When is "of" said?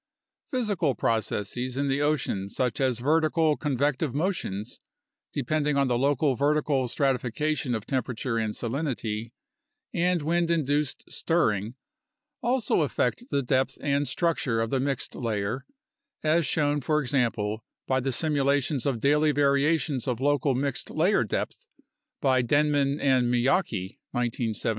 7.75-7.85, 14.59-14.71, 18.87-18.99, 20.07-20.19